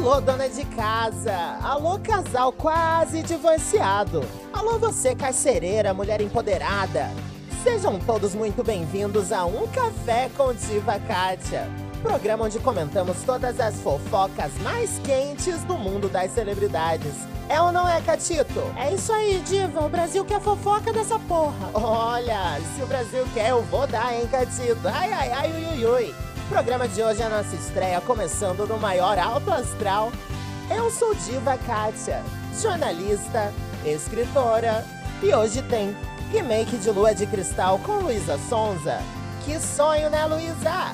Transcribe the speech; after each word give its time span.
Alô, 0.00 0.18
dona 0.18 0.48
de 0.48 0.64
casa! 0.64 1.58
Alô, 1.62 1.98
casal 1.98 2.50
quase 2.52 3.22
divorciado! 3.22 4.24
Alô, 4.50 4.78
você, 4.78 5.14
carcereira, 5.14 5.92
mulher 5.92 6.22
empoderada! 6.22 7.10
Sejam 7.62 7.98
todos 7.98 8.34
muito 8.34 8.64
bem-vindos 8.64 9.30
a 9.30 9.44
Um 9.44 9.68
Café 9.68 10.30
com 10.34 10.54
Diva 10.54 10.98
Kátia, 11.00 11.68
programa 12.02 12.46
onde 12.46 12.58
comentamos 12.60 13.18
todas 13.26 13.60
as 13.60 13.78
fofocas 13.82 14.50
mais 14.62 14.98
quentes 15.00 15.62
do 15.64 15.76
mundo 15.76 16.08
das 16.08 16.30
celebridades. 16.30 17.12
É 17.46 17.60
ou 17.60 17.70
não 17.70 17.86
é, 17.86 18.00
Catito? 18.00 18.62
É 18.78 18.94
isso 18.94 19.12
aí, 19.12 19.42
Diva. 19.44 19.84
O 19.84 19.88
Brasil 19.90 20.24
quer 20.24 20.40
fofoca 20.40 20.94
dessa 20.94 21.18
porra. 21.18 21.72
Olha, 21.74 22.58
se 22.74 22.82
o 22.82 22.86
Brasil 22.86 23.26
quer, 23.34 23.50
eu 23.50 23.60
vou 23.64 23.86
dar, 23.86 24.14
hein, 24.14 24.26
Catito? 24.28 24.80
Ai, 24.88 25.12
ai, 25.12 25.30
ai, 25.30 25.52
ui, 25.52 25.84
ui, 25.84 25.84
ui. 25.84 26.29
Programa 26.50 26.88
de 26.88 27.00
hoje 27.00 27.22
é 27.22 27.26
a 27.26 27.28
nossa 27.28 27.54
estreia, 27.54 28.00
começando 28.00 28.66
no 28.66 28.76
maior 28.76 29.16
alto 29.16 29.52
astral. 29.52 30.10
Eu 30.68 30.90
sou 30.90 31.14
Diva 31.14 31.56
Kátia, 31.56 32.24
jornalista, 32.60 33.54
escritora, 33.84 34.84
e 35.22 35.32
hoje 35.32 35.62
tem 35.62 35.96
remake 36.32 36.76
de 36.76 36.90
Lua 36.90 37.14
de 37.14 37.24
Cristal 37.24 37.78
com 37.78 37.98
Luísa 37.98 38.36
Sonza. 38.48 38.98
Que 39.44 39.60
sonho, 39.60 40.10
né, 40.10 40.26
Luísa? 40.26 40.92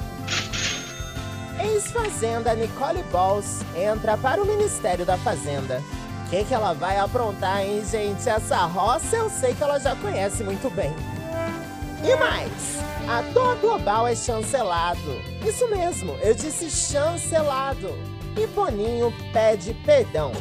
Ex-fazenda 1.59 2.55
Nicole 2.55 3.02
Balls 3.05 3.62
entra 3.75 4.14
para 4.19 4.42
o 4.42 4.47
Ministério 4.47 5.06
da 5.06 5.16
Fazenda. 5.16 5.83
O 6.27 6.28
que, 6.28 6.45
que 6.45 6.52
ela 6.52 6.75
vai 6.75 6.98
aprontar, 6.98 7.62
hein, 7.62 7.83
gente? 7.91 8.28
Essa 8.28 8.59
roça 8.66 9.16
eu 9.16 9.30
sei 9.30 9.55
que 9.55 9.62
ela 9.62 9.80
já 9.80 9.97
conhece 9.97 10.45
muito 10.45 10.69
bem. 10.69 10.95
E 12.05 12.14
mais, 12.16 12.78
ator 13.09 13.56
global 13.56 14.06
é 14.06 14.14
chancelado. 14.14 15.20
Isso 15.46 15.66
mesmo, 15.68 16.12
eu 16.22 16.34
disse 16.34 16.70
chancelado. 16.70 17.91
E 18.36 18.47
Boninho 18.48 19.12
pede 19.33 19.72
perdão. 19.84 20.33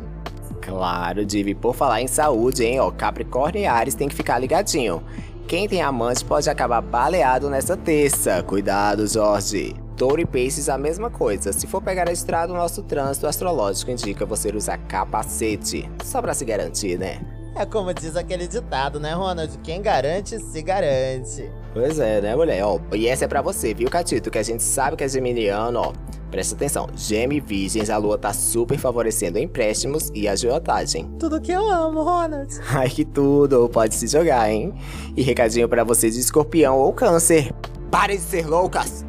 Claro, 0.61 1.25
Divi. 1.25 1.55
Por 1.55 1.75
falar 1.75 2.01
em 2.01 2.07
saúde, 2.07 2.65
hein, 2.65 2.81
ó, 2.81 2.91
Capricórnio 2.91 3.63
e 3.63 3.67
Ares 3.67 3.95
tem 3.95 4.09
que 4.09 4.15
ficar 4.15 4.39
ligadinho. 4.39 5.03
Quem 5.47 5.69
tem 5.69 5.83
amante 5.83 6.25
pode 6.25 6.49
acabar 6.49 6.81
baleado 6.81 7.51
nessa 7.51 7.77
terça. 7.77 8.43
Cuidado, 8.43 9.07
Jorge. 9.07 9.77
Touro 9.97 10.21
e 10.21 10.27
Peixes 10.27 10.69
a 10.69 10.77
mesma 10.77 11.11
coisa. 11.11 11.53
Se 11.53 11.67
for 11.67 11.81
pegar 11.81 12.09
a 12.09 12.13
estrada, 12.13 12.53
o 12.53 12.57
nosso 12.57 12.83
trânsito 12.83 13.27
astrológico 13.27 13.91
indica 13.91 14.27
você 14.27 14.51
usar 14.51 14.79
capacete. 14.79 15.89
Só 16.05 16.21
pra 16.21 16.35
se 16.35 16.45
garantir, 16.45 16.99
né? 16.99 17.21
É 17.57 17.65
como 17.65 17.95
diz 17.95 18.17
aquele 18.17 18.49
ditado, 18.49 18.99
né, 18.99 19.13
Ronald? 19.13 19.57
Quem 19.63 19.81
garante, 19.81 20.41
se 20.41 20.61
garante. 20.61 21.49
Pois 21.73 22.01
é, 22.01 22.21
né, 22.21 22.35
mulher? 22.35 22.65
Ó, 22.65 22.81
e 22.93 23.07
essa 23.07 23.27
é 23.27 23.29
pra 23.29 23.41
você, 23.41 23.73
viu, 23.73 23.89
Catito? 23.89 24.29
Que 24.29 24.39
a 24.39 24.43
gente 24.43 24.63
sabe 24.63 24.97
que 24.97 25.05
é 25.05 25.09
geminiano, 25.09 25.79
ó. 25.79 25.93
Presta 26.33 26.57
atenção, 26.57 26.89
Geme 26.97 27.39
Virgens, 27.39 27.91
a 27.91 27.97
lua 27.97 28.19
tá 28.19 28.33
super 28.33 28.77
favorecendo 28.77 29.39
empréstimos 29.39 30.11
e 30.13 30.27
agiotagem. 30.27 31.09
Tudo 31.17 31.41
que 31.41 31.53
eu 31.53 31.65
amo, 31.71 32.03
Ronald. 32.03 32.53
Ai, 32.75 32.89
que 32.89 33.05
tudo, 33.05 33.69
pode 33.69 33.95
se 33.95 34.09
jogar, 34.09 34.51
hein? 34.51 34.75
E 35.17 35.23
recadinho 35.23 35.69
pra 35.69 35.85
vocês 35.85 36.15
de 36.15 36.21
escorpião 36.21 36.77
ou 36.77 36.93
câncer. 36.93 37.53
Parem 37.89 38.17
de 38.17 38.23
ser 38.25 38.49
loucas! 38.49 39.04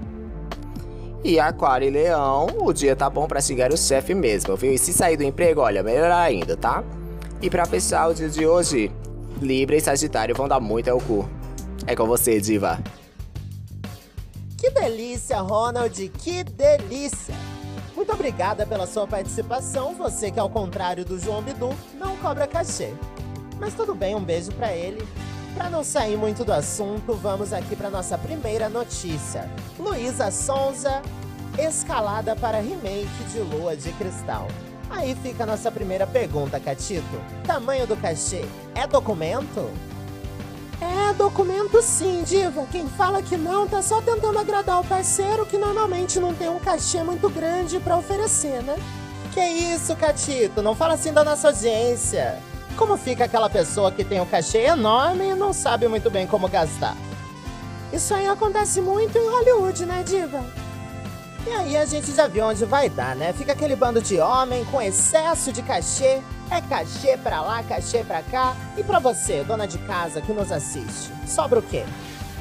E 1.26 1.40
Aquário 1.40 1.88
e 1.88 1.90
Leão, 1.90 2.46
o 2.62 2.72
dia 2.72 2.96
tá 2.96 3.10
bom 3.10 3.26
pra 3.26 3.42
chegar 3.42 3.74
o 3.74 3.78
chefe 3.78 4.14
mesmo, 4.14 4.56
viu? 4.56 4.72
E 4.72 4.78
se 4.78 4.94
sair 4.94 5.18
do 5.18 5.24
emprego, 5.24 5.60
olha, 5.60 5.82
melhor 5.82 6.12
ainda, 6.12 6.56
tá? 6.56 6.84
E 7.42 7.50
pra 7.50 7.66
fechar 7.66 8.12
o 8.12 8.14
dia 8.14 8.30
de 8.30 8.46
hoje, 8.46 8.92
Libra 9.42 9.76
e 9.76 9.82
Sagitário 9.82 10.36
vão 10.36 10.48
dar 10.48 10.60
muito 10.60 10.88
ao 10.88 11.00
cu. 11.00 11.28
É 11.88 11.96
com 11.96 12.06
você, 12.06 12.40
Diva. 12.40 12.78
Que 14.56 14.70
delícia, 14.70 15.40
Ronald, 15.40 16.10
que 16.10 16.44
delícia! 16.44 17.34
Muito 17.96 18.14
obrigada 18.14 18.64
pela 18.64 18.86
sua 18.86 19.08
participação, 19.08 19.96
você 19.96 20.30
que 20.30 20.40
ao 20.40 20.48
contrário 20.48 21.04
do 21.04 21.18
João 21.18 21.42
Bidu, 21.42 21.74
não 21.96 22.16
cobra 22.18 22.46
cachê. 22.46 22.94
Mas 23.60 23.74
tudo 23.74 23.96
bem, 23.96 24.14
um 24.14 24.24
beijo 24.24 24.52
pra 24.52 24.72
ele. 24.76 25.04
Pra 25.56 25.70
não 25.70 25.84
sair 25.84 26.18
muito 26.18 26.44
do 26.44 26.52
assunto, 26.52 27.14
vamos 27.14 27.54
aqui 27.54 27.76
pra 27.76 27.90
nossa 27.90 28.18
primeira 28.18 28.68
notícia. 28.68 29.50
Luísa 29.80 30.30
Sonza, 30.30 31.02
escalada 31.58 32.36
para 32.36 32.60
remake 32.60 33.24
de 33.32 33.40
Lua 33.40 33.76
de 33.76 33.92
Cristal. 33.94 34.48
Aí 34.90 35.16
fica 35.16 35.44
a 35.44 35.48
nossa 35.48 35.72
primeira 35.72 36.06
pergunta, 36.06 36.60
Catito. 36.60 37.06
Tamanho 37.46 37.88
do 37.88 37.96
cachê 37.96 38.46
é 38.76 38.86
documento? 38.86 39.72
É 40.82 41.14
documento 41.14 41.82
sim, 41.82 42.24
Diva. 42.24 42.68
Quem 42.70 42.88
fala 42.90 43.22
que 43.22 43.38
não 43.38 43.66
tá 43.66 43.82
só 43.82 44.02
tentando 44.02 44.38
agradar 44.38 44.82
o 44.82 44.86
parceiro 44.86 45.46
que 45.46 45.58
normalmente 45.58 46.20
não 46.20 46.34
tem 46.34 46.50
um 46.50 46.60
cachê 46.60 47.02
muito 47.02 47.30
grande 47.30 47.80
pra 47.80 47.98
oferecer, 47.98 48.62
né? 48.62 48.76
Que 49.34 49.42
isso, 49.42 49.96
Catito? 49.96 50.62
Não 50.62 50.76
fala 50.76 50.96
assim 50.96 51.14
da 51.14 51.24
nossa 51.24 51.48
audiência. 51.48 52.38
Como 52.76 52.98
fica 52.98 53.24
aquela 53.24 53.50
pessoa 53.50 53.92
que 53.92 54.04
tem 54.04 54.20
um 54.20 54.26
cachê 54.26 54.66
enorme 54.66 55.30
e 55.30 55.36
não 55.36 55.54
sabe 55.54 55.88
muito 55.88 56.10
bem 56.10 56.28
como 56.28 56.50
gastar? 56.50 56.96
Isso 57.94 58.14
aí 58.14 58.28
acontece 58.28 58.82
muito 58.82 59.18
em 59.18 59.30
Hollywood, 59.30 59.86
né, 59.86 60.04
Diva? 60.04 60.44
E 61.48 61.52
aí 61.52 61.78
a 61.78 61.86
gente 61.86 62.12
já 62.12 62.28
viu 62.28 62.46
onde 62.46 62.66
vai 62.66 62.90
dar, 62.90 63.16
né? 63.16 63.32
Fica 63.32 63.54
aquele 63.54 63.76
bando 63.76 64.02
de 64.02 64.20
homem 64.20 64.66
com 64.66 64.82
excesso 64.82 65.54
de 65.54 65.62
cachê. 65.62 66.20
É 66.52 66.60
cachê 66.68 67.18
pra 67.18 67.42
lá, 67.42 67.64
cachê 67.64 68.04
pra 68.04 68.22
cá. 68.24 68.56
E 68.76 68.84
pra 68.84 69.00
você, 69.00 69.44
dona 69.44 69.68
de 69.68 69.78
casa 69.80 70.22
que 70.22 70.34
nos 70.34 70.52
assiste, 70.52 71.12
sobra 71.26 71.60
o 71.60 71.64
quê? 71.64 71.86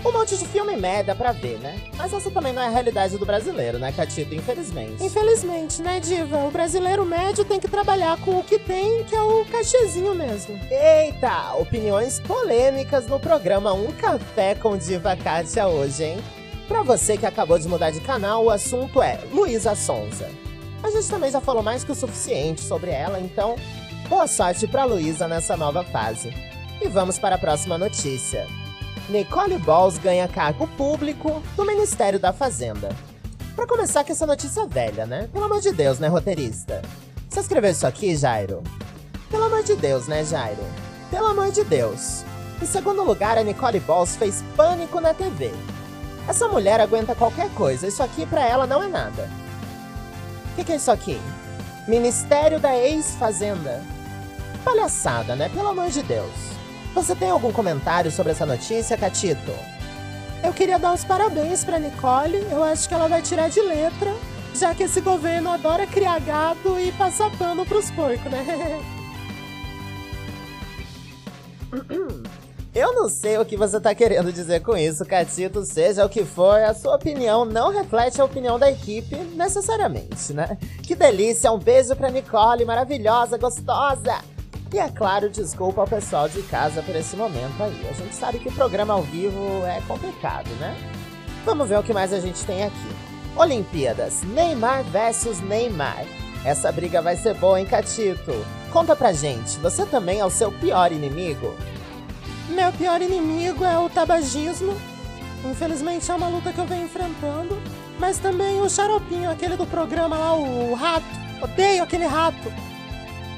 Um 0.04 0.12
monte 0.12 0.36
de 0.36 0.46
filme 0.46 0.76
merda 0.76 1.14
pra 1.14 1.32
ver, 1.32 1.58
né? 1.60 1.80
Mas 1.96 2.12
essa 2.12 2.30
também 2.30 2.52
não 2.52 2.60
é 2.60 2.66
a 2.66 2.70
realidade 2.70 3.16
do 3.16 3.24
brasileiro, 3.24 3.78
né, 3.78 3.90
Catito? 3.90 4.34
Infelizmente. 4.34 5.02
Infelizmente, 5.02 5.80
né, 5.80 5.98
Diva? 5.98 6.36
O 6.44 6.50
brasileiro 6.50 7.06
médio 7.06 7.42
tem 7.42 7.58
que 7.58 7.68
trabalhar 7.68 8.18
com 8.20 8.38
o 8.38 8.44
que 8.44 8.58
tem, 8.58 9.02
que 9.04 9.16
é 9.16 9.22
o 9.22 9.46
cachezinho 9.46 10.14
mesmo. 10.14 10.60
Eita! 10.70 11.54
Opiniões 11.54 12.20
polêmicas 12.20 13.06
no 13.06 13.18
programa 13.18 13.72
Um 13.72 13.90
Café 13.92 14.54
com 14.54 14.76
Diva 14.76 15.16
Kátia 15.16 15.66
hoje, 15.68 16.04
hein? 16.04 16.18
Pra 16.68 16.82
você 16.82 17.16
que 17.16 17.24
acabou 17.26 17.58
de 17.58 17.66
mudar 17.66 17.90
de 17.90 18.00
canal, 18.00 18.44
o 18.44 18.50
assunto 18.50 19.02
é 19.02 19.18
Luísa 19.32 19.74
Sonza. 19.74 20.28
A 20.82 20.90
gente 20.90 21.08
também 21.08 21.30
já 21.30 21.40
falou 21.40 21.62
mais 21.62 21.82
que 21.82 21.92
o 21.92 21.94
suficiente 21.94 22.60
sobre 22.60 22.90
ela, 22.90 23.18
então 23.18 23.56
boa 24.06 24.26
sorte 24.26 24.66
pra 24.66 24.84
Luísa 24.84 25.26
nessa 25.26 25.56
nova 25.56 25.82
fase. 25.82 26.30
E 26.82 26.88
vamos 26.88 27.18
para 27.18 27.36
a 27.36 27.38
próxima 27.38 27.78
notícia. 27.78 28.46
Nicole 29.08 29.58
Balls 29.58 29.98
ganha 29.98 30.26
cargo 30.26 30.66
público 30.66 31.42
do 31.54 31.64
Ministério 31.66 32.18
da 32.18 32.32
Fazenda. 32.32 32.88
Pra 33.54 33.66
começar 33.66 34.02
que 34.02 34.12
essa 34.12 34.26
notícia 34.26 34.62
é 34.62 34.66
velha, 34.66 35.04
né? 35.04 35.28
Pelo 35.30 35.44
amor 35.44 35.60
de 35.60 35.72
Deus, 35.72 35.98
né, 35.98 36.08
roteirista? 36.08 36.80
Você 37.28 37.40
escreveu 37.40 37.70
isso 37.70 37.86
aqui, 37.86 38.16
Jairo? 38.16 38.62
Pelo 39.30 39.44
amor 39.44 39.62
de 39.62 39.76
Deus, 39.76 40.08
né, 40.08 40.24
Jairo? 40.24 40.64
Pelo 41.10 41.26
amor 41.26 41.52
de 41.52 41.62
Deus. 41.64 42.24
Em 42.62 42.66
segundo 42.66 43.04
lugar, 43.04 43.36
a 43.36 43.42
Nicole 43.42 43.78
Balls 43.78 44.16
fez 44.16 44.42
pânico 44.56 44.98
na 45.00 45.12
TV. 45.12 45.52
Essa 46.26 46.48
mulher 46.48 46.80
aguenta 46.80 47.14
qualquer 47.14 47.50
coisa, 47.50 47.86
isso 47.86 48.02
aqui 48.02 48.24
pra 48.24 48.46
ela 48.48 48.66
não 48.66 48.82
é 48.82 48.88
nada. 48.88 49.28
O 50.52 50.56
que, 50.56 50.64
que 50.64 50.72
é 50.72 50.76
isso 50.76 50.90
aqui? 50.90 51.20
Ministério 51.86 52.58
da 52.58 52.74
Ex-Fazenda. 52.74 53.82
Palhaçada, 54.64 55.36
né? 55.36 55.50
Pelo 55.50 55.68
amor 55.68 55.90
de 55.90 56.02
Deus. 56.02 56.53
Você 56.94 57.14
tem 57.16 57.28
algum 57.28 57.52
comentário 57.52 58.10
sobre 58.10 58.30
essa 58.32 58.46
notícia, 58.46 58.96
Catito? 58.96 59.52
Eu 60.44 60.52
queria 60.52 60.78
dar 60.78 60.94
os 60.94 61.04
parabéns 61.04 61.64
pra 61.64 61.78
Nicole. 61.78 62.46
Eu 62.50 62.62
acho 62.62 62.88
que 62.88 62.94
ela 62.94 63.08
vai 63.08 63.20
tirar 63.20 63.50
de 63.50 63.60
letra, 63.60 64.14
já 64.54 64.72
que 64.74 64.84
esse 64.84 65.00
governo 65.00 65.50
adora 65.50 65.86
criar 65.88 66.20
gado 66.20 66.78
e 66.78 66.92
passar 66.92 67.36
pano 67.36 67.66
pros 67.66 67.90
porcos, 67.90 68.30
né? 68.30 68.80
Eu 72.72 72.92
não 72.92 73.08
sei 73.08 73.38
o 73.38 73.44
que 73.44 73.56
você 73.56 73.80
tá 73.80 73.94
querendo 73.94 74.32
dizer 74.32 74.60
com 74.60 74.76
isso, 74.76 75.04
Catito. 75.04 75.64
Seja 75.64 76.04
o 76.04 76.08
que 76.08 76.24
for, 76.24 76.60
a 76.60 76.74
sua 76.74 76.96
opinião 76.96 77.44
não 77.44 77.70
reflete 77.70 78.20
a 78.20 78.24
opinião 78.24 78.58
da 78.58 78.68
equipe 78.68 79.14
necessariamente, 79.14 80.32
né? 80.32 80.58
Que 80.82 80.96
delícia! 80.96 81.52
Um 81.52 81.58
beijo 81.58 81.94
pra 81.94 82.10
Nicole, 82.10 82.64
maravilhosa, 82.64 83.38
gostosa! 83.38 84.33
E 84.74 84.78
é 84.80 84.88
claro, 84.88 85.30
desculpa 85.30 85.82
ao 85.82 85.86
pessoal 85.86 86.28
de 86.28 86.42
casa 86.42 86.82
por 86.82 86.96
esse 86.96 87.14
momento 87.14 87.62
aí. 87.62 87.88
A 87.88 87.92
gente 87.92 88.12
sabe 88.12 88.40
que 88.40 88.50
programa 88.50 88.92
ao 88.92 89.02
vivo 89.02 89.64
é 89.64 89.80
complicado, 89.86 90.48
né? 90.58 90.76
Vamos 91.44 91.68
ver 91.68 91.78
o 91.78 91.82
que 91.84 91.92
mais 91.92 92.12
a 92.12 92.18
gente 92.18 92.44
tem 92.44 92.64
aqui. 92.64 92.96
Olimpíadas, 93.36 94.24
Neymar 94.24 94.82
versus 94.82 95.40
Neymar. 95.40 96.04
Essa 96.44 96.72
briga 96.72 97.00
vai 97.00 97.14
ser 97.14 97.34
boa, 97.34 97.60
hein, 97.60 97.66
Catito? 97.66 98.32
Conta 98.72 98.96
pra 98.96 99.12
gente, 99.12 99.60
você 99.60 99.86
também 99.86 100.18
é 100.18 100.24
o 100.24 100.30
seu 100.30 100.50
pior 100.50 100.90
inimigo? 100.90 101.54
Meu 102.48 102.72
pior 102.72 103.00
inimigo 103.00 103.64
é 103.64 103.78
o 103.78 103.88
tabagismo. 103.88 104.76
Infelizmente 105.44 106.10
é 106.10 106.14
uma 106.14 106.26
luta 106.26 106.52
que 106.52 106.58
eu 106.58 106.66
venho 106.66 106.86
enfrentando. 106.86 107.56
Mas 107.96 108.18
também 108.18 108.60
o 108.60 108.68
xaropinho, 108.68 109.30
aquele 109.30 109.56
do 109.56 109.66
programa 109.66 110.18
lá, 110.18 110.34
o 110.34 110.74
rato. 110.74 111.06
Odeio 111.40 111.84
aquele 111.84 112.06
rato. 112.06 112.52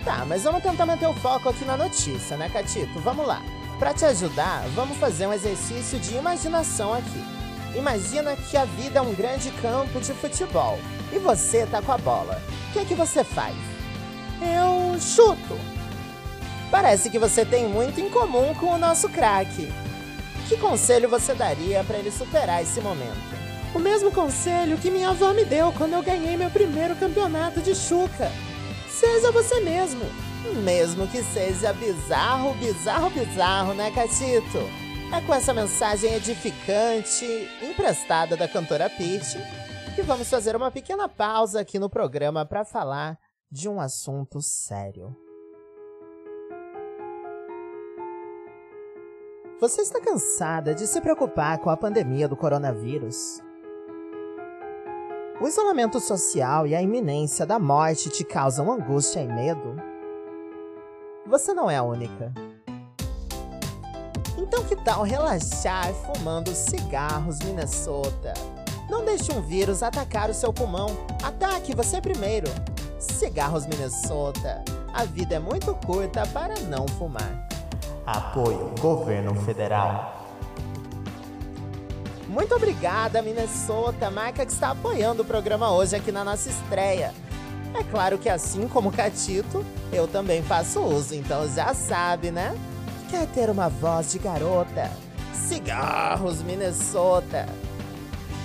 Tá, 0.06 0.24
mas 0.24 0.44
vamos 0.44 0.62
tentar 0.62 0.86
manter 0.86 1.08
o 1.08 1.14
foco 1.14 1.48
aqui 1.48 1.64
na 1.64 1.76
notícia, 1.76 2.36
né, 2.36 2.48
Catito? 2.48 3.00
Vamos 3.00 3.26
lá. 3.26 3.42
Para 3.76 3.92
te 3.92 4.04
ajudar, 4.04 4.62
vamos 4.72 4.96
fazer 4.98 5.26
um 5.26 5.32
exercício 5.32 5.98
de 5.98 6.14
imaginação 6.14 6.94
aqui. 6.94 7.24
Imagina 7.74 8.36
que 8.36 8.56
a 8.56 8.64
vida 8.64 9.00
é 9.00 9.02
um 9.02 9.12
grande 9.12 9.50
campo 9.60 10.00
de 10.00 10.14
futebol 10.14 10.78
e 11.12 11.18
você 11.18 11.66
tá 11.66 11.82
com 11.82 11.90
a 11.90 11.98
bola. 11.98 12.40
O 12.68 12.72
que 12.72 12.78
é 12.78 12.84
que 12.84 12.94
você 12.94 13.24
faz? 13.24 13.56
Eu 14.40 14.96
chuto. 15.00 15.58
Parece 16.70 17.10
que 17.10 17.18
você 17.18 17.44
tem 17.44 17.68
muito 17.68 18.00
em 18.00 18.08
comum 18.08 18.54
com 18.54 18.66
o 18.66 18.78
nosso 18.78 19.08
craque. 19.08 19.72
Que 20.48 20.56
conselho 20.56 21.08
você 21.08 21.34
daria 21.34 21.82
para 21.82 21.98
ele 21.98 22.12
superar 22.12 22.62
esse 22.62 22.80
momento? 22.80 23.34
O 23.74 23.80
mesmo 23.80 24.12
conselho 24.12 24.78
que 24.78 24.88
minha 24.88 25.10
avó 25.10 25.32
me 25.32 25.44
deu 25.44 25.72
quando 25.72 25.94
eu 25.94 26.02
ganhei 26.04 26.36
meu 26.36 26.48
primeiro 26.48 26.94
campeonato 26.94 27.60
de 27.60 27.74
chuca. 27.74 28.30
Seja 28.98 29.30
você 29.30 29.60
mesmo. 29.60 30.00
Mesmo 30.64 31.06
que 31.06 31.22
seja 31.22 31.70
bizarro, 31.74 32.54
bizarro, 32.54 33.10
bizarro, 33.10 33.74
né, 33.74 33.90
Catito? 33.90 34.58
É 35.14 35.20
com 35.20 35.34
essa 35.34 35.52
mensagem 35.52 36.14
edificante, 36.14 37.26
emprestada 37.62 38.38
da 38.38 38.48
cantora 38.48 38.88
Peach, 38.88 39.36
que 39.94 40.00
vamos 40.00 40.30
fazer 40.30 40.56
uma 40.56 40.70
pequena 40.70 41.10
pausa 41.10 41.60
aqui 41.60 41.78
no 41.78 41.90
programa 41.90 42.46
para 42.46 42.64
falar 42.64 43.18
de 43.52 43.68
um 43.68 43.78
assunto 43.78 44.40
sério. 44.40 45.14
Você 49.60 49.82
está 49.82 50.00
cansada 50.00 50.74
de 50.74 50.86
se 50.86 51.02
preocupar 51.02 51.58
com 51.58 51.68
a 51.68 51.76
pandemia 51.76 52.26
do 52.26 52.36
coronavírus? 52.36 53.42
O 55.38 55.46
isolamento 55.46 56.00
social 56.00 56.66
e 56.66 56.74
a 56.74 56.80
iminência 56.80 57.44
da 57.44 57.58
morte 57.58 58.08
te 58.08 58.24
causam 58.24 58.72
angústia 58.72 59.20
e 59.20 59.26
medo? 59.26 59.76
Você 61.26 61.52
não 61.52 61.70
é 61.70 61.76
a 61.76 61.82
única. 61.82 62.32
Então 64.38 64.64
que 64.64 64.74
tal 64.76 65.02
relaxar 65.02 65.92
fumando 65.92 66.54
cigarros 66.54 67.38
Minnesota? 67.40 68.32
Não 68.88 69.04
deixe 69.04 69.30
um 69.30 69.42
vírus 69.42 69.82
atacar 69.82 70.30
o 70.30 70.34
seu 70.34 70.54
pulmão. 70.54 70.86
Ataque 71.22 71.76
você 71.76 72.00
primeiro. 72.00 72.48
Cigarros 72.98 73.66
Minnesota. 73.66 74.64
A 74.94 75.04
vida 75.04 75.34
é 75.34 75.38
muito 75.38 75.74
curta 75.84 76.26
para 76.28 76.54
não 76.60 76.88
fumar. 76.88 77.46
Apoio 78.06 78.72
Governo 78.80 79.34
Federal. 79.42 80.25
Muito 82.36 82.54
obrigada, 82.54 83.22
Minnesota, 83.22 84.10
marca 84.10 84.44
que 84.44 84.52
está 84.52 84.72
apoiando 84.72 85.22
o 85.22 85.24
programa 85.24 85.72
hoje 85.72 85.96
aqui 85.96 86.12
na 86.12 86.22
nossa 86.22 86.50
estreia. 86.50 87.14
É 87.72 87.82
claro 87.82 88.18
que 88.18 88.28
assim 88.28 88.68
como 88.68 88.92
Catito, 88.92 89.64
eu 89.90 90.06
também 90.06 90.42
faço 90.42 90.82
uso, 90.82 91.14
então 91.14 91.48
já 91.48 91.72
sabe, 91.72 92.30
né? 92.30 92.54
Quer 93.08 93.26
ter 93.28 93.48
uma 93.48 93.70
voz 93.70 94.12
de 94.12 94.18
garota? 94.18 94.90
Cigarros 95.32 96.42
Minnesota. 96.42 97.46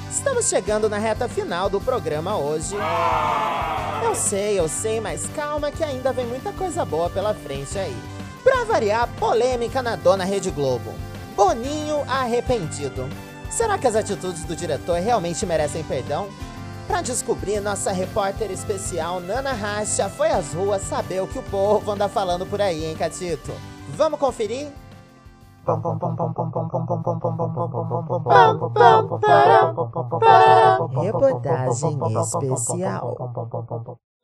Estamos 0.10 0.48
chegando 0.48 0.88
na 0.88 0.98
reta 0.98 1.28
final 1.28 1.70
do 1.70 1.82
programa 1.82 2.38
hoje. 2.38 2.78
Eu 4.06 4.16
sei, 4.16 4.58
eu 4.58 4.70
sei, 4.70 5.02
mas 5.02 5.26
calma 5.36 5.70
que 5.70 5.84
ainda 5.84 6.14
vem 6.14 6.28
muita 6.28 6.54
coisa 6.54 6.86
boa 6.86 7.10
pela 7.10 7.34
frente 7.34 7.78
aí. 7.78 7.98
Pra 8.42 8.64
variar, 8.64 9.10
polêmica 9.20 9.84
na 9.84 9.98
dona 9.98 10.24
Rede 10.24 10.50
Globo. 10.50 10.94
Boninho 11.36 12.06
arrependido. 12.08 13.06
Será 13.52 13.78
que 13.78 13.86
as 13.86 13.98
atitudes 13.98 14.46
do 14.46 14.56
diretor 14.56 14.98
realmente 15.00 15.46
merecem 15.46 15.84
perdão? 15.84 16.30
Para 16.88 17.02
descobrir, 17.02 17.60
nossa 17.60 17.92
repórter 17.92 18.50
especial 18.50 19.20
Nana 19.20 19.52
Racha 19.52 20.10
foi 20.10 20.30
às 20.30 20.54
ruas 20.54 20.82
saber 20.82 21.22
o 21.22 21.28
que 21.28 21.38
o 21.38 21.44
povo 21.44 21.92
anda 21.92 22.08
falando 22.08 22.46
por 22.46 22.62
aí, 22.62 22.86
hein, 22.86 22.96
Catito? 22.96 23.52
Vamos 23.90 24.20
conferir? 24.20 24.70
Reportagem 31.02 32.00
especial. 32.18 33.18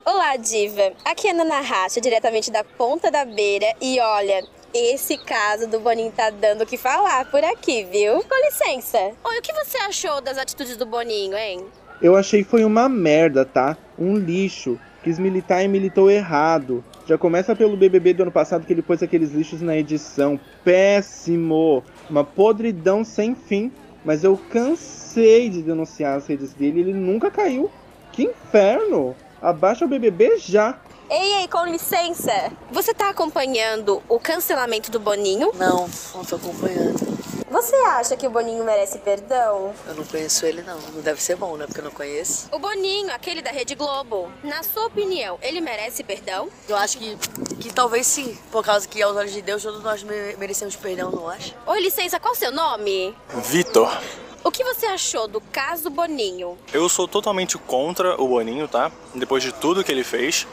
Olá, 0.06 0.38
Diva. 0.38 0.94
Aqui 1.04 1.28
é 1.28 1.32
a 1.32 1.34
Nana 1.34 1.60
Racha, 1.60 2.00
diretamente 2.00 2.50
da 2.50 2.64
Ponta 2.64 3.12
da 3.12 3.26
Beira. 3.26 3.68
E 3.82 4.00
olha, 4.00 4.42
esse 4.78 5.18
caso 5.18 5.68
do 5.68 5.80
Boninho 5.80 6.12
tá 6.12 6.30
dando 6.30 6.62
o 6.62 6.66
que 6.66 6.78
falar 6.78 7.30
por 7.30 7.44
aqui, 7.44 7.84
viu? 7.84 8.24
Com 8.24 8.46
licença. 8.46 8.98
Oi, 8.98 9.40
o 9.40 9.42
que 9.42 9.54
você 9.54 9.78
achou 9.80 10.22
das 10.22 10.38
atitudes 10.38 10.78
do 10.78 10.86
Boninho, 10.86 11.36
hein? 11.36 11.66
Eu 12.02 12.16
achei 12.16 12.44
que 12.44 12.50
foi 12.50 12.64
uma 12.64 12.88
merda, 12.88 13.44
tá? 13.44 13.76
Um 13.98 14.16
lixo. 14.16 14.80
Quis 15.04 15.18
militar 15.18 15.64
e 15.64 15.68
militou 15.68 16.12
errado. 16.12 16.84
Já 17.08 17.18
começa 17.18 17.56
pelo 17.56 17.78
BBB 17.78 18.14
do 18.14 18.24
ano 18.24 18.32
passado 18.32 18.66
que 18.66 18.74
ele 18.74 18.82
pôs 18.82 19.02
aqueles 19.02 19.32
lixos 19.32 19.62
na 19.62 19.76
edição. 19.76 20.40
Péssimo! 20.64 21.84
Uma 22.10 22.24
podridão 22.24 23.04
sem 23.04 23.34
fim. 23.34 23.72
Mas 24.06 24.24
eu 24.24 24.38
cansei 24.50 25.50
de 25.50 25.62
denunciar 25.62 26.18
as 26.18 26.28
redes 26.28 26.54
dele 26.54 26.80
e 26.80 26.82
ele 26.82 26.94
nunca 26.94 27.32
caiu. 27.32 27.72
Que 28.12 28.24
inferno! 28.24 29.16
Abaixa 29.42 29.86
o 29.86 29.88
BBB 29.88 30.38
já! 30.38 30.80
Ei, 31.10 31.36
ei, 31.36 31.48
com 31.48 31.66
licença. 31.66 32.52
Você 32.70 32.94
tá 32.94 33.10
acompanhando 33.10 34.04
o 34.10 34.20
cancelamento 34.20 34.92
do 34.92 35.00
Boninho? 35.00 35.52
Não, 35.56 35.90
não 36.14 36.26
tô 36.26 36.36
acompanhando. 36.36 37.18
Você 37.50 37.76
acha 37.78 38.18
que 38.18 38.28
o 38.28 38.30
Boninho 38.30 38.62
merece 38.66 39.00
perdão? 39.00 39.74
Eu 39.88 39.96
não 39.96 40.04
conheço 40.04 40.46
ele, 40.46 40.62
não. 40.64 40.78
Não 40.94 41.02
deve 41.02 41.22
ser 41.24 41.38
bom, 41.38 41.56
né? 41.56 41.66
Porque 41.66 41.80
eu 41.80 41.86
não 41.86 41.92
conheço. 41.92 42.50
O 42.52 42.60
Boninho, 42.60 43.10
aquele 43.14 43.42
da 43.42 43.52
Rede 43.52 43.74
Globo. 43.74 44.30
Na 44.44 44.62
sua 44.64 44.88
opinião, 44.88 45.40
ele 45.42 45.62
merece 45.62 46.04
perdão? 46.04 46.50
Eu 46.68 46.76
acho 46.76 46.98
que, 46.98 47.18
que 47.62 47.72
talvez 47.72 48.06
sim. 48.06 48.38
Por 48.52 48.66
causa 48.66 48.86
que, 48.86 49.02
aos 49.02 49.16
olhos 49.16 49.32
de 49.32 49.42
Deus, 49.42 49.64
todos 49.64 49.82
nós 49.82 50.04
merecemos 50.04 50.76
perdão, 50.76 51.10
não 51.10 51.30
acha? 51.30 51.56
Oi, 51.66 51.80
licença, 51.80 52.20
qual 52.20 52.34
o 52.34 52.38
seu 52.38 52.52
nome? 52.52 53.16
Vitor. 53.46 53.98
O 54.44 54.52
que 54.52 54.64
você 54.64 54.86
achou 54.88 55.26
do 55.26 55.40
caso 55.40 55.90
Boninho? 55.90 56.58
Eu 56.74 56.90
sou 56.90 57.08
totalmente 57.08 57.58
contra 57.58 58.22
o 58.22 58.28
Boninho, 58.28 58.68
tá? 58.68 58.92
Depois 59.16 59.42
de 59.42 59.54
tudo 59.54 59.86
que 59.86 59.92
ele 59.92 60.04
fez. 60.04 60.46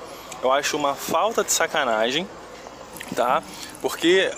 Eu 0.45 0.53
acho 0.53 0.77
uma 0.77 0.95
falta 0.95 1.43
de 1.43 1.51
sacanagem, 1.51 2.29
tá? 3.17 3.43
Porque 3.81 4.31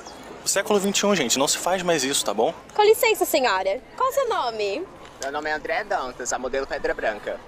século 0.45 0.79
XXI, 0.79 1.17
gente, 1.17 1.37
não 1.37 1.49
se 1.49 1.59
faz 1.59 1.83
mais 1.83 2.05
isso, 2.05 2.25
tá 2.25 2.33
bom? 2.33 2.55
Com 2.73 2.83
licença, 2.83 3.25
senhora. 3.25 3.81
Qual 3.97 4.09
o 4.09 4.13
seu 4.13 4.29
nome? 4.29 4.87
Meu 5.21 5.33
nome 5.33 5.51
é 5.51 5.53
André 5.53 5.83
Dantas, 5.83 6.33
a 6.33 6.39
modelo 6.39 6.65
Pedra 6.65 6.95
Branca. 6.95 7.41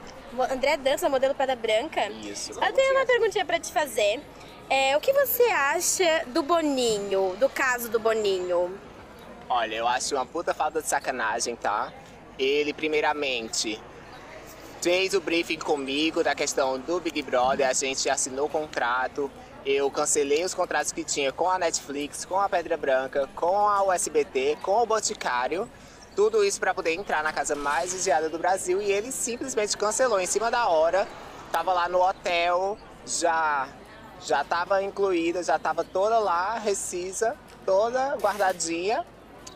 André 0.50 0.77
Dantas, 0.77 1.05
a 1.05 1.09
modelo 1.09 1.37
Pedra 1.37 1.55
Branca? 1.55 2.09
Isso. 2.11 2.50
Eu 2.50 2.73
tenho 2.73 2.97
uma 2.97 3.07
perguntinha 3.07 3.45
pra 3.45 3.61
te 3.61 3.71
fazer. 3.71 4.21
É, 4.69 4.97
o 4.97 5.00
que 5.00 5.12
você 5.12 5.45
acha 5.45 6.25
do 6.27 6.43
Boninho, 6.43 7.37
do 7.38 7.49
caso 7.49 7.88
do 7.88 8.00
Boninho? 8.00 8.77
Olha, 9.49 9.77
eu 9.77 9.87
acho 9.87 10.17
uma 10.17 10.27
puta 10.27 10.53
falta 10.53 10.83
de 10.83 10.88
sacanagem, 10.88 11.55
tá? 11.55 11.93
Ele, 12.37 12.73
primeiramente, 12.73 13.81
fez 14.80 15.12
o 15.14 15.20
briefing 15.20 15.58
comigo 15.58 16.23
da 16.23 16.35
questão 16.35 16.78
do 16.78 17.00
Big 17.00 17.20
Brother, 17.23 17.68
a 17.68 17.73
gente 17.73 18.08
assinou 18.08 18.47
o 18.47 18.49
contrato, 18.49 19.30
eu 19.66 19.90
cancelei 19.90 20.44
os 20.44 20.54
contratos 20.54 20.92
que 20.92 21.02
tinha 21.02 21.32
com 21.32 21.50
a 21.50 21.58
Netflix, 21.58 22.25
com 22.25 22.38
a 22.38 22.49
Pedra 22.49 22.76
Branca, 22.76 23.28
com 23.35 23.68
a 23.68 23.82
USBT, 23.82 24.58
com 24.62 24.82
o 24.82 24.87
Boticário, 24.87 25.68
tudo 26.14 26.44
isso 26.44 26.61
para 26.61 26.73
poder 26.73 26.94
entrar 26.94 27.23
na 27.23 27.32
casa 27.32 27.54
mais 27.54 27.92
vigiada 27.92 28.28
do 28.28 28.38
Brasil 28.38 28.80
e 28.80 28.90
ele 28.90 29.11
simplesmente 29.11 29.76
cancelou 29.76 30.20
em 30.20 30.26
cima 30.26 30.50
da 30.50 30.68
hora. 30.68 31.06
Tava 31.52 31.73
lá 31.73 31.88
no 31.88 32.00
hotel, 32.02 32.78
já 33.06 33.68
já 34.20 34.42
tava 34.42 34.82
incluída, 34.82 35.44
já 35.44 35.58
tava 35.61 35.85
toda 35.85 36.18
lá, 36.18 36.58
recisa, 36.58 37.37
toda 37.64 38.16
guardadinha 38.16 39.04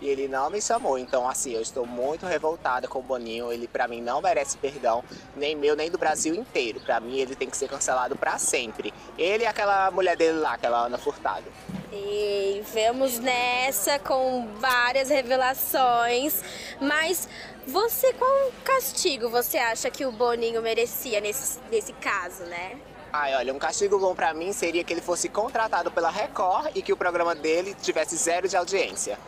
e 0.02 0.08
ele 0.08 0.26
não 0.26 0.50
me 0.50 0.60
chamou. 0.60 0.98
Então, 0.98 1.28
assim, 1.28 1.52
eu 1.52 1.62
estou 1.62 1.86
muito 1.86 2.26
revoltada 2.26 2.88
com 2.88 2.98
o 2.98 3.02
Boninho. 3.02 3.52
Ele, 3.52 3.68
para 3.68 3.86
mim, 3.86 4.00
não 4.00 4.20
merece 4.20 4.58
perdão, 4.58 5.04
nem 5.36 5.54
meu, 5.54 5.76
nem 5.76 5.88
do 5.88 5.96
Brasil 5.96 6.34
inteiro. 6.34 6.80
Para 6.80 6.98
mim, 6.98 7.18
ele 7.18 7.36
tem 7.36 7.48
que 7.48 7.56
ser 7.56 7.68
cancelado 7.68 8.16
para 8.16 8.36
sempre. 8.36 8.92
Ele 9.16 9.44
e 9.44 9.46
aquela 9.46 9.92
mulher 9.92 10.16
dele 10.16 10.38
lá, 10.38 10.54
aquela 10.54 10.86
Ana 10.86 10.98
Furtado. 10.98 11.44
E 11.92 12.62
vemos 12.72 13.20
nessa 13.20 13.98
com 14.00 14.48
várias 14.58 15.08
revelações, 15.08 16.42
mas 16.80 17.28
você, 17.64 18.12
qual 18.14 18.50
castigo 18.64 19.28
você 19.28 19.58
acha 19.58 19.88
que 19.88 20.04
o 20.04 20.10
Boninho 20.10 20.60
merecia 20.60 21.20
nesse, 21.20 21.60
nesse 21.70 21.92
caso, 21.92 22.42
né? 22.44 22.76
Ai, 23.12 23.34
olha, 23.36 23.52
um 23.52 23.58
castigo 23.58 23.98
bom 23.98 24.14
para 24.14 24.32
mim 24.32 24.52
seria 24.54 24.82
que 24.82 24.92
ele 24.92 25.02
fosse 25.02 25.28
contratado 25.28 25.90
pela 25.90 26.10
Record 26.10 26.70
e 26.74 26.80
que 26.80 26.94
o 26.94 26.96
programa 26.96 27.34
dele 27.34 27.76
tivesse 27.80 28.16
zero 28.16 28.48
de 28.48 28.56
audiência. 28.56 29.18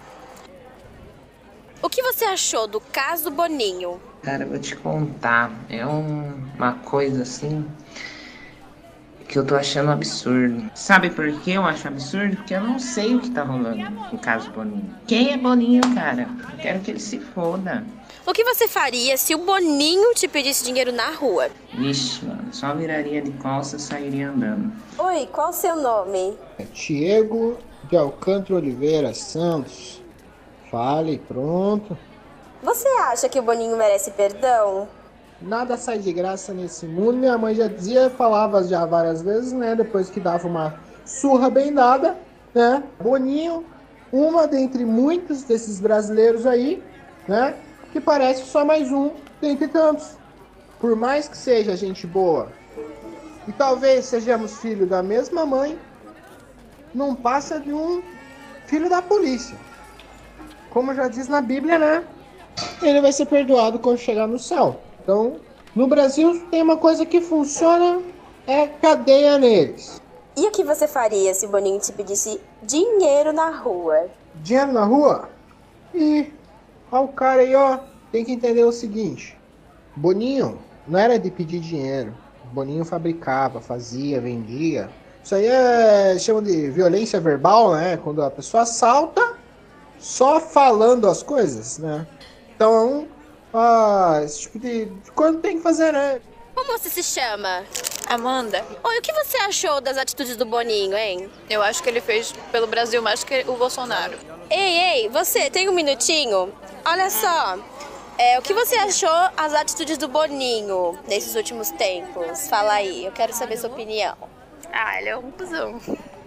O 1.84 1.88
que 1.90 2.02
você 2.02 2.24
achou 2.24 2.66
do 2.66 2.80
caso 2.80 3.30
Boninho? 3.30 4.00
Cara, 4.22 4.44
eu 4.44 4.48
vou 4.48 4.58
te 4.58 4.74
contar. 4.74 5.50
É 5.68 5.86
um- 5.86 6.32
uma 6.56 6.72
coisa 6.72 7.22
assim 7.22 7.66
que 9.28 9.38
eu 9.38 9.44
tô 9.44 9.54
achando 9.54 9.90
absurdo. 9.90 10.70
Sabe 10.74 11.10
por 11.10 11.30
que 11.40 11.50
eu 11.52 11.62
acho 11.64 11.86
absurdo? 11.88 12.36
Porque 12.36 12.54
eu 12.54 12.62
não 12.62 12.78
sei 12.78 13.14
o 13.14 13.20
que 13.20 13.30
tá 13.30 13.42
rolando 13.42 13.76
no 14.12 14.18
caso 14.18 14.50
Boninho. 14.50 14.94
Quem 15.06 15.32
é 15.32 15.36
Boninho, 15.36 15.82
cara? 15.94 16.26
Eu 16.52 16.56
quero 16.58 16.80
que 16.80 16.90
ele 16.92 17.00
se 17.00 17.18
foda. 17.20 17.84
O 18.26 18.32
que 18.32 18.44
você 18.44 18.66
faria 18.66 19.18
se 19.18 19.34
o 19.34 19.38
Boninho 19.38 20.14
te 20.14 20.26
pedisse 20.26 20.64
dinheiro 20.64 20.90
na 20.92 21.10
rua? 21.10 21.50
Vixe, 21.74 22.24
mano, 22.24 22.48
só 22.52 22.74
viraria 22.74 23.20
de 23.20 23.30
costas 23.32 23.82
e 23.82 23.86
sairia 23.86 24.30
andando. 24.30 24.72
Oi, 24.98 25.26
qual 25.30 25.50
o 25.50 25.52
seu 25.52 25.76
nome? 25.76 26.34
Diego 26.72 27.58
de 27.90 27.96
Alcântara 27.98 28.54
Oliveira 28.54 29.12
Santos. 29.12 30.02
Fale, 30.70 31.18
pronto. 31.18 31.96
Você 32.62 32.88
acha 32.88 33.28
que 33.28 33.38
o 33.38 33.42
Boninho 33.42 33.76
merece 33.76 34.10
perdão? 34.12 34.88
Nada 35.40 35.76
sai 35.76 35.98
de 35.98 36.12
graça 36.12 36.54
nesse 36.54 36.86
mundo. 36.86 37.18
Minha 37.18 37.36
mãe 37.36 37.54
já 37.54 37.68
dizia, 37.68 38.08
falava 38.08 38.64
já 38.64 38.86
várias 38.86 39.20
vezes, 39.22 39.52
né? 39.52 39.74
Depois 39.74 40.08
que 40.08 40.18
dava 40.18 40.48
uma 40.48 40.80
surra 41.04 41.50
bem 41.50 41.72
dada, 41.72 42.16
né? 42.54 42.82
Boninho, 43.00 43.64
uma 44.10 44.46
dentre 44.46 44.84
muitos 44.84 45.42
desses 45.42 45.80
brasileiros 45.80 46.46
aí, 46.46 46.82
né? 47.28 47.54
Que 47.92 48.00
parece 48.00 48.46
só 48.46 48.64
mais 48.64 48.90
um 48.90 49.10
dentre 49.40 49.68
tantos. 49.68 50.16
Por 50.80 50.96
mais 50.96 51.28
que 51.28 51.36
seja 51.36 51.76
gente 51.76 52.06
boa, 52.06 52.48
e 53.46 53.52
talvez 53.52 54.06
sejamos 54.06 54.58
filho 54.58 54.86
da 54.86 55.02
mesma 55.02 55.44
mãe, 55.44 55.78
não 56.94 57.14
passa 57.14 57.60
de 57.60 57.72
um 57.72 58.02
filho 58.66 58.88
da 58.88 59.02
polícia. 59.02 59.56
Como 60.74 60.92
já 60.92 61.06
diz 61.06 61.28
na 61.28 61.40
Bíblia, 61.40 61.78
né? 61.78 62.04
Ele 62.82 63.00
vai 63.00 63.12
ser 63.12 63.26
perdoado 63.26 63.78
quando 63.78 63.96
chegar 63.96 64.26
no 64.26 64.40
céu. 64.40 64.80
Então, 65.00 65.36
no 65.72 65.86
Brasil 65.86 66.44
tem 66.50 66.62
uma 66.62 66.76
coisa 66.76 67.06
que 67.06 67.20
funciona, 67.20 68.02
é 68.44 68.66
cadeia 68.66 69.38
neles. 69.38 70.02
E 70.36 70.48
o 70.48 70.50
que 70.50 70.64
você 70.64 70.88
faria 70.88 71.32
se 71.32 71.46
o 71.46 71.48
Boninho 71.48 71.78
te 71.78 71.92
pedisse 71.92 72.40
dinheiro 72.60 73.32
na 73.32 73.50
rua? 73.50 74.08
Dinheiro 74.42 74.72
na 74.72 74.84
rua? 74.84 75.28
E 75.94 76.32
ó 76.90 77.04
o 77.04 77.08
cara 77.08 77.42
aí, 77.42 77.54
ó, 77.54 77.78
tem 78.10 78.24
que 78.24 78.32
entender 78.32 78.64
o 78.64 78.72
seguinte. 78.72 79.38
Boninho 79.94 80.58
não 80.88 80.98
era 80.98 81.20
de 81.20 81.30
pedir 81.30 81.60
dinheiro. 81.60 82.12
Boninho 82.52 82.84
fabricava, 82.84 83.60
fazia, 83.60 84.20
vendia. 84.20 84.90
Isso 85.22 85.36
aí 85.36 85.46
é 85.46 86.18
chama 86.18 86.42
de 86.42 86.68
violência 86.68 87.20
verbal, 87.20 87.74
né? 87.74 87.96
Quando 87.96 88.24
a 88.24 88.30
pessoa 88.30 88.64
assalta 88.64 89.43
só 89.98 90.40
falando 90.40 91.08
as 91.08 91.22
coisas, 91.22 91.78
né? 91.78 92.06
Então, 92.54 93.08
ah, 93.52 94.20
esse 94.24 94.42
tipo 94.42 94.58
de 94.58 94.90
coisa 95.14 95.38
tem 95.38 95.56
que 95.56 95.62
fazer, 95.62 95.92
né? 95.92 96.20
Como 96.54 96.78
você 96.78 96.88
se 96.88 97.02
chama? 97.02 97.64
Amanda, 98.06 98.64
Oi, 98.84 98.98
o 98.98 99.02
que 99.02 99.12
você 99.12 99.36
achou 99.38 99.80
das 99.80 99.96
atitudes 99.96 100.36
do 100.36 100.44
Boninho, 100.44 100.96
hein? 100.96 101.30
eu 101.48 101.62
acho 101.62 101.82
que 101.82 101.88
ele 101.88 102.00
fez 102.00 102.32
pelo 102.52 102.66
Brasil 102.66 103.00
mais 103.02 103.24
que 103.24 103.44
o 103.48 103.54
Bolsonaro. 103.54 104.16
Ei, 104.50 104.78
ei, 104.78 105.08
você, 105.08 105.50
tem 105.50 105.68
um 105.68 105.72
minutinho? 105.72 106.52
Olha 106.84 107.10
só, 107.10 107.58
é, 108.18 108.38
o 108.38 108.42
que 108.42 108.54
você 108.54 108.76
achou 108.76 109.10
as 109.36 109.54
atitudes 109.54 109.98
do 109.98 110.06
Boninho 110.06 110.98
nesses 111.08 111.34
últimos 111.34 111.70
tempos? 111.70 112.46
Fala 112.46 112.74
aí, 112.74 113.06
eu 113.06 113.12
quero 113.12 113.32
saber 113.32 113.56
sua 113.56 113.70
opinião. 113.70 114.16
Ah, 114.72 115.00
ele 115.00 115.08
é 115.08 115.16
um 115.16 115.30
cuzão. 115.30 115.80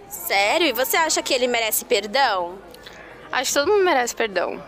Sério? 0.08 0.66
E 0.66 0.72
você 0.72 0.96
acha 0.96 1.22
que 1.22 1.32
ele 1.32 1.46
merece 1.46 1.84
perdão? 1.84 2.58
Acho 3.30 3.52
que 3.52 3.58
todo 3.58 3.68
mundo 3.68 3.84
merece 3.84 4.14
perdão. 4.14 4.62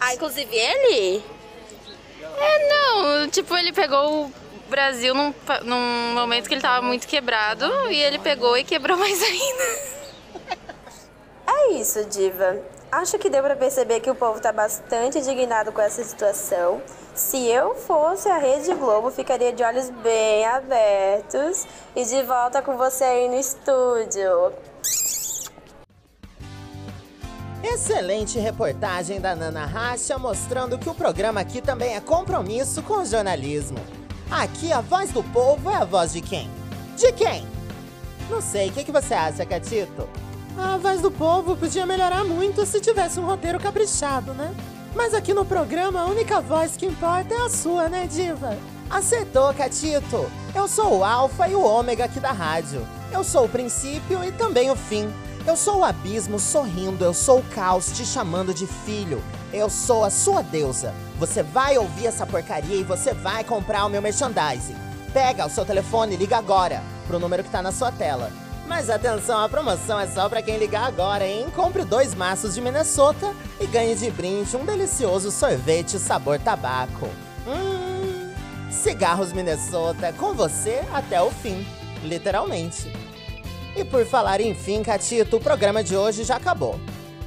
Ah, 0.00 0.14
inclusive 0.14 0.54
ele? 0.54 1.22
É, 2.40 2.68
não, 2.68 3.28
tipo, 3.28 3.56
ele 3.56 3.72
pegou 3.72 4.26
o 4.26 4.32
Brasil 4.68 5.14
num, 5.14 5.34
num 5.64 6.14
momento 6.14 6.48
que 6.48 6.54
ele 6.54 6.60
tava 6.60 6.86
muito 6.86 7.06
quebrado 7.06 7.66
e 7.90 8.00
ele 8.00 8.18
pegou 8.18 8.56
e 8.56 8.64
quebrou 8.64 8.96
mais 8.98 9.20
ainda. 9.22 9.98
É 11.46 11.72
isso, 11.72 12.04
Diva. 12.04 12.60
Acho 12.90 13.18
que 13.18 13.28
deu 13.28 13.42
pra 13.42 13.56
perceber 13.56 14.00
que 14.00 14.10
o 14.10 14.14
povo 14.14 14.40
tá 14.40 14.52
bastante 14.52 15.18
indignado 15.18 15.72
com 15.72 15.80
essa 15.80 16.02
situação. 16.02 16.80
Se 17.14 17.46
eu 17.48 17.74
fosse 17.74 18.28
a 18.28 18.38
Rede 18.38 18.72
Globo, 18.74 19.10
ficaria 19.10 19.52
de 19.52 19.62
olhos 19.62 19.90
bem 19.90 20.46
abertos 20.46 21.66
e 21.94 22.04
de 22.04 22.22
volta 22.22 22.62
com 22.62 22.76
você 22.76 23.04
aí 23.04 23.28
no 23.28 23.34
estúdio. 23.34 24.52
Excelente 27.62 28.38
reportagem 28.38 29.20
da 29.20 29.34
Nana 29.34 29.66
Racha 29.66 30.16
mostrando 30.16 30.78
que 30.78 30.88
o 30.88 30.94
programa 30.94 31.40
aqui 31.40 31.60
também 31.60 31.96
é 31.96 32.00
compromisso 32.00 32.82
com 32.82 32.98
o 32.98 33.04
jornalismo. 33.04 33.78
Aqui 34.30 34.72
a 34.72 34.80
voz 34.80 35.10
do 35.10 35.24
povo 35.24 35.68
é 35.68 35.74
a 35.74 35.84
voz 35.84 36.12
de 36.12 36.20
quem? 36.20 36.48
De 36.96 37.12
quem? 37.12 37.44
Não 38.30 38.40
sei, 38.40 38.68
o 38.68 38.72
que, 38.72 38.84
que 38.84 38.92
você 38.92 39.14
acha, 39.14 39.44
Catito? 39.44 40.08
A 40.56 40.76
voz 40.76 41.00
do 41.00 41.10
povo 41.10 41.56
podia 41.56 41.84
melhorar 41.84 42.24
muito 42.24 42.64
se 42.64 42.80
tivesse 42.80 43.18
um 43.18 43.26
roteiro 43.26 43.58
caprichado, 43.58 44.32
né? 44.34 44.54
Mas 44.94 45.12
aqui 45.12 45.34
no 45.34 45.44
programa 45.44 46.02
a 46.02 46.06
única 46.06 46.40
voz 46.40 46.76
que 46.76 46.86
importa 46.86 47.34
é 47.34 47.38
a 47.38 47.50
sua, 47.50 47.88
né, 47.88 48.06
Diva? 48.06 48.56
Acertou, 48.88 49.52
Catito! 49.52 50.30
Eu 50.54 50.68
sou 50.68 50.98
o 50.98 51.04
Alfa 51.04 51.48
e 51.48 51.54
o 51.54 51.62
Ômega 51.62 52.04
aqui 52.04 52.20
da 52.20 52.32
rádio. 52.32 52.86
Eu 53.12 53.24
sou 53.24 53.46
o 53.46 53.48
princípio 53.48 54.22
e 54.24 54.30
também 54.30 54.70
o 54.70 54.76
fim. 54.76 55.08
Eu 55.48 55.56
sou 55.56 55.78
o 55.78 55.84
abismo 55.84 56.38
sorrindo, 56.38 57.02
eu 57.02 57.14
sou 57.14 57.38
o 57.38 57.42
caos 57.42 57.90
te 57.92 58.04
chamando 58.04 58.52
de 58.52 58.66
filho. 58.66 59.24
Eu 59.50 59.70
sou 59.70 60.04
a 60.04 60.10
sua 60.10 60.42
deusa. 60.42 60.92
Você 61.18 61.42
vai 61.42 61.78
ouvir 61.78 62.08
essa 62.08 62.26
porcaria 62.26 62.76
e 62.76 62.84
você 62.84 63.14
vai 63.14 63.42
comprar 63.42 63.86
o 63.86 63.88
meu 63.88 64.02
merchandising. 64.02 64.76
Pega 65.10 65.46
o 65.46 65.48
seu 65.48 65.64
telefone 65.64 66.12
e 66.12 66.18
liga 66.18 66.36
agora 66.36 66.82
pro 67.06 67.18
número 67.18 67.42
que 67.42 67.48
tá 67.48 67.62
na 67.62 67.72
sua 67.72 67.90
tela. 67.90 68.30
Mas 68.66 68.90
atenção, 68.90 69.42
a 69.42 69.48
promoção 69.48 69.98
é 69.98 70.06
só 70.06 70.28
pra 70.28 70.42
quem 70.42 70.58
ligar 70.58 70.86
agora, 70.86 71.26
hein? 71.26 71.46
Compre 71.56 71.82
dois 71.82 72.14
maços 72.14 72.54
de 72.54 72.60
Minnesota 72.60 73.34
e 73.58 73.66
ganhe 73.66 73.94
de 73.94 74.10
brinde 74.10 74.54
um 74.54 74.66
delicioso 74.66 75.30
sorvete 75.30 75.98
sabor 75.98 76.38
tabaco. 76.38 77.08
Hum, 77.46 78.34
cigarros 78.70 79.32
Minnesota 79.32 80.12
com 80.12 80.34
você 80.34 80.84
até 80.92 81.22
o 81.22 81.30
fim, 81.30 81.66
literalmente. 82.04 82.92
E 83.78 83.84
por 83.84 84.04
falar 84.04 84.40
em 84.40 84.56
fim, 84.56 84.82
Catito, 84.82 85.36
o 85.36 85.40
programa 85.40 85.84
de 85.84 85.96
hoje 85.96 86.24
já 86.24 86.34
acabou. 86.34 86.80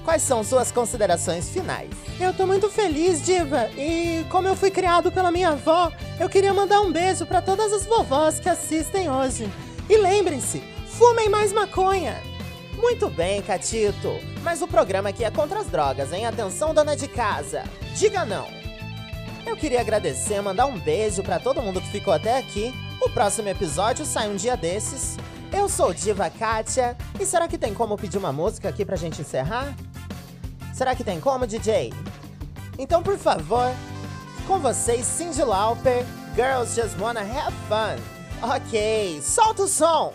Quais 0.04 0.22
são 0.22 0.44
suas 0.44 0.70
considerações 0.70 1.50
finais? 1.50 1.90
Eu 2.20 2.34
tô 2.34 2.46
muito 2.46 2.70
feliz, 2.70 3.26
Diva. 3.26 3.70
E 3.78 4.26
como 4.30 4.50
eu 4.50 4.56
fui 4.58 4.70
criado 4.70 5.10
pela 5.14 5.32
minha 5.32 5.52
avó, 5.52 5.90
eu 6.20 6.28
queria 6.28 6.54
mandar 6.54 6.82
um 6.82 6.92
beijo 6.92 7.26
pra 7.26 7.42
todas 7.42 7.72
as 7.72 7.86
vovós 7.86 8.38
que 8.38 8.50
assistem 8.50 9.10
hoje. 9.10 9.50
E 9.90 9.96
lembrem-se, 9.96 10.62
fumem 10.88 11.30
mais 11.30 11.54
maconha. 11.54 12.22
Muito 12.74 13.10
bem, 13.10 13.42
Catito. 13.42 14.20
Mas 14.44 14.62
o 14.62 14.68
programa 14.68 15.08
aqui 15.08 15.24
é 15.24 15.32
contra 15.32 15.60
as 15.60 15.68
drogas, 15.68 16.12
hein? 16.12 16.26
Atenção, 16.26 16.74
dona 16.74 16.98
de 16.98 17.08
casa. 17.08 17.64
Diga 17.96 18.26
não. 18.26 18.46
Eu 19.46 19.56
queria 19.56 19.80
agradecer, 19.80 20.42
mandar 20.42 20.66
um 20.66 20.78
beijo 20.78 21.24
pra 21.24 21.40
todo 21.40 21.62
mundo 21.62 21.80
que 21.80 21.92
ficou 21.92 22.14
até 22.14 22.38
aqui. 22.38 22.74
O 23.00 23.10
próximo 23.10 23.48
episódio 23.48 24.06
sai 24.06 24.30
um 24.30 24.36
dia 24.36 24.58
desses. 24.58 25.16
Eu 25.52 25.68
sou 25.68 25.94
Diva 25.94 26.30
Kátia. 26.30 26.96
E 27.20 27.26
será 27.26 27.48
que 27.48 27.58
tem 27.58 27.74
como 27.74 27.98
pedir 27.98 28.18
uma 28.18 28.32
música 28.32 28.70
aqui 28.70 28.86
pra 28.86 28.96
gente 28.96 29.22
encerrar? 29.22 29.76
Será 30.74 30.96
que 30.96 31.04
tem 31.04 31.20
como, 31.20 31.46
DJ? 31.46 31.94
Então, 32.80 33.04
por 33.04 33.18
favor, 33.18 33.72
com 34.48 34.60
vocês, 34.60 35.06
Cindy 35.06 35.44
Lauper, 35.44 36.06
Girls 36.36 36.74
Just 36.80 36.98
Wanna 37.00 37.22
Have 37.22 37.56
Fun. 37.68 38.02
Ok, 38.42 39.22
solta 39.22 39.64
o 39.64 39.68
som! 39.68 40.12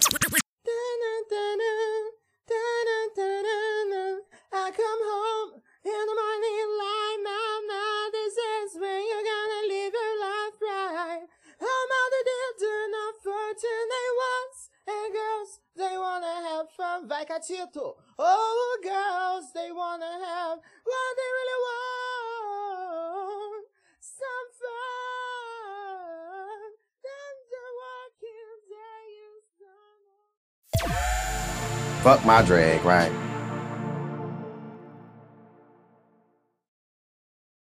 Catito! 17.26 17.96
Oh, 18.18 18.78
girls, 18.82 19.52
they 19.52 19.70
wanna 19.72 20.06
have 20.06 20.58
what 20.84 21.16
they 21.16 21.30
really 21.38 21.60
want. 21.66 23.64
Some 24.00 24.48
fun. 24.60 25.88
Then 27.02 27.34
the 27.52 27.66
working 27.82 28.58
day 28.70 29.06
is 29.34 29.44
done. 30.84 30.92
Fuck 32.02 32.20
my 32.24 32.42
drag, 32.42 32.84
right? 32.84 33.12